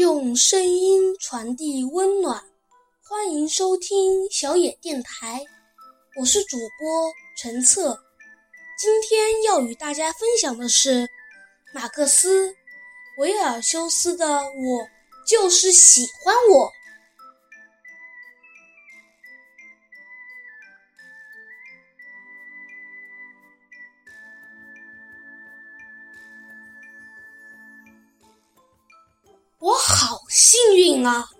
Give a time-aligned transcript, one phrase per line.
[0.00, 2.42] 用声音传递温暖，
[3.06, 5.44] 欢迎收听小野电台，
[6.18, 7.94] 我是主播陈策。
[8.78, 11.06] 今天要与大家分享的是
[11.74, 12.48] 马克思·
[13.18, 14.88] 维尔修斯的《我
[15.26, 16.66] 就是喜欢我》。
[16.70, 16.72] 我
[30.50, 31.30] 幸运啊！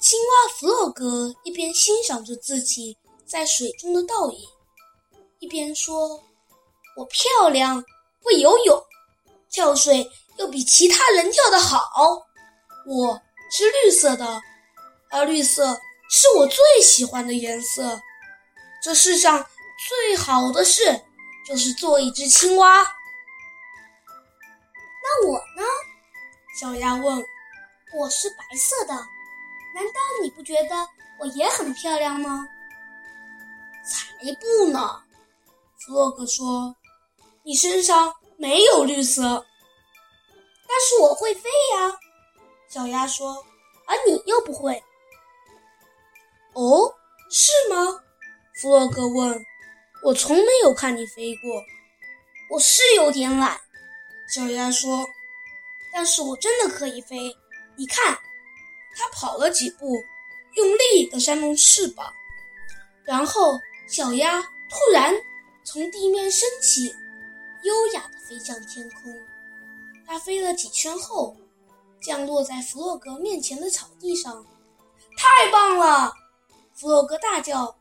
[0.00, 4.48] 青蛙弗洛格一边欣赏着自己在水中的倒影，
[5.38, 6.20] 一边说
[6.98, 7.80] ：“我漂亮，
[8.20, 8.84] 会游泳，
[9.48, 11.80] 跳水又比其他人跳得好。
[12.84, 14.42] 我是绿色的，
[15.10, 15.80] 而绿色
[16.10, 17.96] 是我最喜欢的颜色。
[18.82, 19.38] 这世上
[19.88, 21.00] 最好的事
[21.46, 22.82] 就是做一只青蛙。
[25.00, 25.62] 那我呢？”
[26.60, 27.24] 小鸭问
[27.92, 28.94] ：“我是白色的，
[29.74, 30.88] 难道你不觉得
[31.18, 32.46] 我也很漂亮吗
[33.84, 35.02] ？”“才不呢！”
[35.78, 36.74] 弗洛格说
[37.42, 39.22] ，“你身上没有绿色。
[40.68, 41.98] ”“但是我会飞呀！”
[42.70, 43.44] 小鸭说
[43.86, 44.82] ，“而你又不会。
[46.54, 46.94] ”“哦，
[47.30, 48.00] 是吗？”
[48.60, 49.44] 弗洛格问
[50.04, 51.62] ，“我从没有看你飞过。
[52.52, 53.60] ”“我是有点懒。”
[54.32, 55.04] 小鸭说。
[55.92, 57.36] 但是我真的可以飞，
[57.80, 58.14] 你看，
[58.94, 59.96] 它跑了几步，
[60.54, 62.12] 用力的扇动翅膀，
[63.04, 65.14] 然后小鸭突然
[65.64, 66.94] 从地面升起，
[67.62, 69.10] 优雅的飞向天空。
[70.06, 71.34] 它飞了几圈后，
[72.02, 74.44] 降落在弗洛格面前的草地上。
[75.16, 76.12] 太棒了！
[76.74, 77.74] 弗洛格大叫，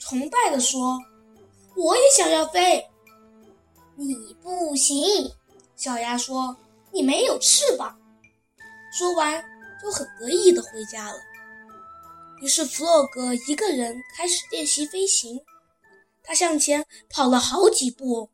[0.00, 0.98] 崇拜地说
[1.78, 2.84] ：“我也想要飞。”
[3.94, 5.32] 你不行，
[5.76, 6.56] 小鸭说。
[6.90, 7.96] 你没有翅膀。
[8.96, 9.44] 说完，
[9.82, 11.18] 就很得意地回家了。
[12.40, 15.40] 于是弗洛格一个人开始练习飞行。
[16.22, 18.30] 他向前跑了好几步，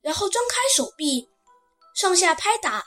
[0.00, 1.28] 然后张开手臂，
[1.92, 2.84] 上下拍打。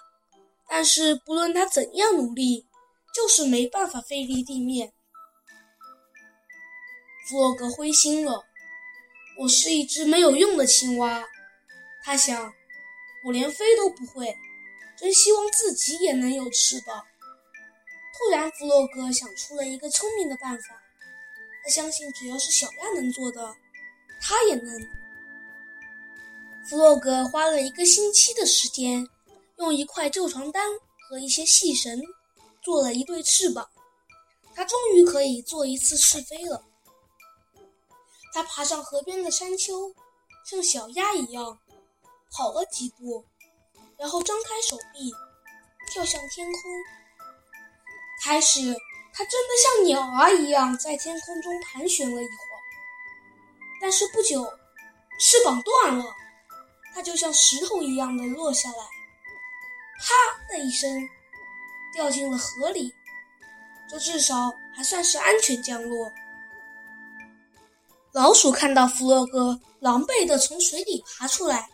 [0.69, 2.65] 但是不论他怎样努力，
[3.13, 4.93] 就是没办法飞离地面。
[7.27, 8.45] 弗洛格灰心了。
[9.37, 11.25] 我是一只没有用的青蛙，
[12.03, 12.53] 他想，
[13.25, 14.33] 我连飞都不会。
[14.97, 17.05] 真希望自己也能有翅膀。
[18.19, 20.77] 突然，弗洛格想出了一个聪明的办法。
[21.63, 23.55] 他相信，只要是小鸭能做的，
[24.21, 24.87] 他也能。
[26.67, 29.07] 弗洛格花了一个星期的时间，
[29.55, 30.69] 用一块旧床单
[31.07, 31.97] 和一些细绳
[32.61, 33.65] 做了一对翅膀。
[34.53, 36.61] 他终于可以做一次试飞了。
[38.33, 39.95] 他爬上河边的山丘，
[40.45, 41.57] 像小鸭一样
[42.31, 43.23] 跑了几步。
[43.97, 45.13] 然后张开手臂，
[45.89, 46.61] 跳向天空。
[48.29, 48.59] 开始，
[49.11, 52.61] 它真的像鸟儿一样在天空中盘旋了一会儿。
[53.81, 54.43] 但是不久，
[55.19, 56.05] 翅膀断了，
[56.93, 58.85] 它就像石头一样的落下来，
[59.97, 60.13] 啪
[60.47, 61.09] 的一声，
[61.91, 62.93] 掉进了河里。
[63.89, 66.07] 这至少还算是安全降落。
[68.11, 71.67] 老鼠看到弗洛格狼狈的从水里爬出来。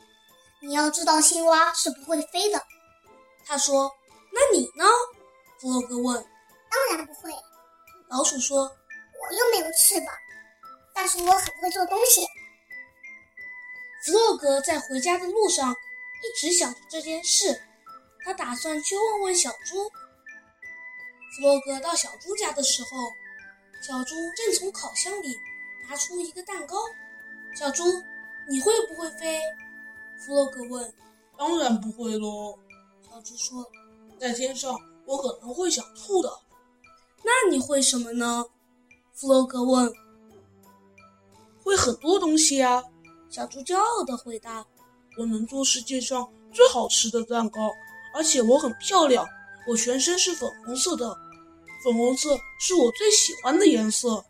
[0.62, 2.64] 你要知道，青蛙是不会飞的。
[3.46, 3.92] 他说
[4.32, 4.86] ：“那你呢？”
[5.60, 6.26] 弗洛格问。
[6.90, 7.32] “当然不会。”
[8.10, 8.70] 老鼠说。
[9.28, 10.14] “我又没有翅膀，
[10.94, 12.22] 但是我很会做东西。”
[14.06, 17.60] 弗洛格在回家的路上一直想着这件事，
[18.24, 19.90] 他打算去问问小猪。
[21.36, 22.90] 弗洛格到小猪家的时候，
[23.82, 25.40] 小猪正从烤箱里
[25.90, 26.78] 拿出一个蛋糕。
[27.58, 27.84] 小猪，
[28.48, 29.42] 你会不会飞？
[30.20, 30.94] 弗洛格问
[31.36, 32.60] ：“当然不会喽。”
[33.10, 33.66] 小猪说
[34.20, 36.30] ：“在天上，我可能会想吐的。”
[37.26, 38.46] 那你会什么呢？
[39.14, 39.92] 弗洛格问。
[41.64, 42.84] “会很多东西啊！”
[43.32, 44.64] 小猪骄傲地回答
[45.18, 47.72] ：“我能做世界上最好吃的蛋糕，
[48.14, 49.28] 而且我很漂亮，
[49.68, 51.18] 我全身是粉红色的，
[51.84, 54.24] 粉红色是我最喜欢的颜色。”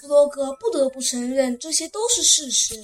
[0.00, 2.74] 弗洛格不得不承认，这些都是事实。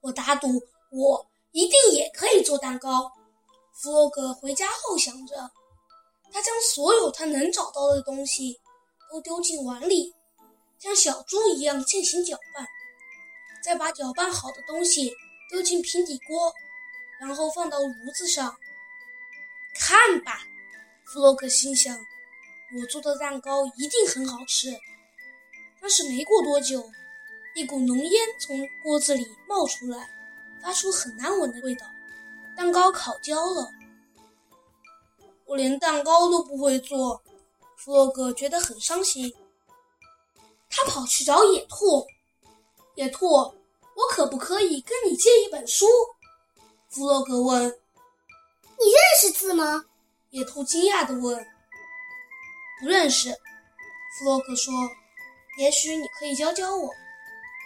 [0.00, 0.48] 我打赌，
[0.90, 3.12] 我一定也可以做蛋糕。
[3.74, 5.50] 弗洛格回家后想着，
[6.32, 8.58] 他将所有他能找到的东西
[9.10, 10.14] 都丢进碗里，
[10.78, 12.66] 像小猪一样进行搅拌，
[13.62, 15.12] 再把搅拌好的东西
[15.50, 16.52] 丢进平底锅，
[17.20, 18.56] 然后放到炉子上。
[19.74, 20.40] 看吧，
[21.06, 24.74] 弗洛格心想，我做的蛋糕一定很好吃。
[25.80, 26.90] 但是没过多久。
[27.54, 30.08] 一股浓烟从锅子里冒出来，
[30.62, 31.86] 发出很难闻的味道。
[32.56, 33.70] 蛋糕烤焦了。
[35.46, 37.22] 我连蛋糕都不会做。
[37.76, 39.34] 弗洛格觉得很伤心，
[40.70, 42.06] 他跑去找野兔。
[42.94, 43.54] 野兔，我
[44.10, 45.86] 可不可以跟你借一本书？
[46.88, 47.64] 弗洛格问。
[47.64, 49.84] 你认识字吗？
[50.30, 51.46] 野兔惊讶地问。
[52.80, 53.30] 不认识。
[53.30, 54.72] 弗洛格说。
[55.58, 56.88] 也许你可以教教我。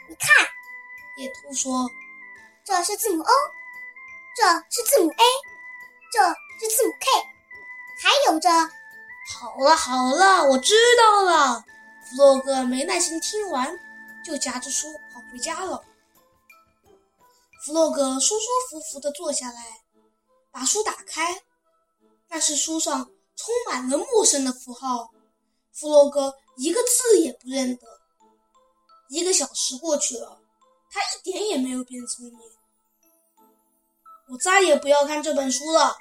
[0.09, 0.45] 你看，
[1.19, 1.89] 野兔说
[2.67, 3.33] ：“这是字母 O，
[4.37, 5.25] 这是字母 A，
[6.13, 7.07] 这是字母 K，
[7.99, 8.49] 还有这……
[9.33, 11.65] 好了好了，我知道了。”
[12.09, 13.77] 弗洛格没耐心听完，
[14.25, 15.83] 就夹着书跑回家了。
[17.65, 19.81] 弗洛格舒舒服服地坐下来，
[20.53, 21.43] 把书打开，
[22.29, 25.11] 但是书上充满了陌生的符号。
[25.73, 27.87] 弗洛格一个字也不认得。
[29.09, 30.39] 一个小时过去了，
[30.91, 32.39] 他一点也没有变聪明。
[34.29, 35.97] 我再也不要看这本书了，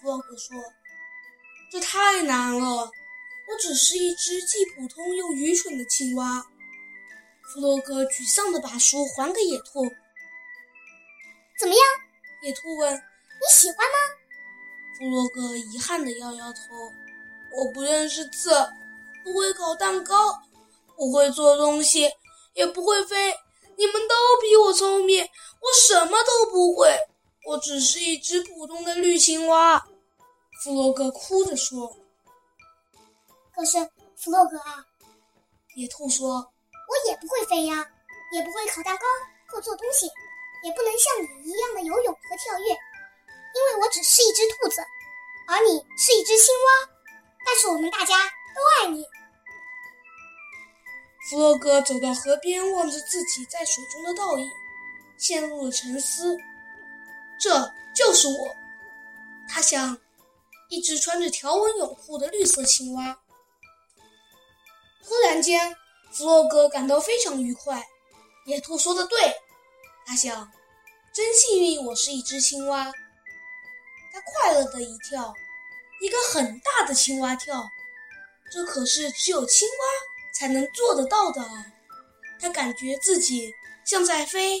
[0.00, 0.56] 弗洛格说
[1.74, 2.66] ：“这太难了，
[3.48, 6.40] 我只是一只既普通又愚蠢的青蛙。”
[7.52, 9.84] 弗洛格沮丧地把书还给野兔。
[11.58, 11.82] “怎么样？”
[12.44, 12.94] 野兔问。
[12.94, 13.96] “你喜欢吗？”
[14.96, 16.60] 弗洛格遗憾地摇摇头
[17.58, 18.50] ：“我不认识字。”
[19.24, 20.40] 不会烤蛋糕，
[20.94, 22.08] 不会做东西，
[22.52, 23.34] 也不会飞。
[23.76, 26.96] 你们都比我聪明，我什么都不会。
[27.46, 29.84] 我只是一只普通的绿青蛙。
[30.62, 31.96] 弗洛格哭着说
[33.54, 33.78] ：“可是，
[34.16, 34.84] 弗洛格啊，
[35.74, 37.86] 野兔说，我也不会飞呀，
[38.32, 39.04] 也不会烤蛋糕
[39.48, 40.06] 或做东西，
[40.64, 44.80] 也不能像你一样的游泳和跳跃，因为我只是一只兔子，
[45.48, 46.90] 而你是一只青蛙。
[47.46, 48.14] 但是我们大家。”
[48.54, 49.04] 都爱你。
[51.28, 54.48] 弗洛格走到河边，望着自己在水中的倒影，
[55.18, 56.38] 陷入了沉思。
[57.40, 58.56] 这就是我，
[59.48, 59.98] 他想，
[60.74, 63.16] 一只穿着条纹泳裤的绿色青蛙。
[65.04, 65.76] 忽然间，
[66.12, 67.86] 弗洛格感到非常愉快。
[68.46, 69.32] 野兔说的对，
[70.04, 70.50] 他想，
[71.14, 72.92] 真幸运，我是一只青蛙。
[74.12, 75.32] 他快乐的一跳，
[76.00, 77.64] 一个很大的青蛙跳。
[78.52, 79.84] 这可是只有青蛙
[80.34, 81.66] 才能做得到的啊。
[82.40, 83.52] 他感觉自己
[83.86, 84.60] 像在飞。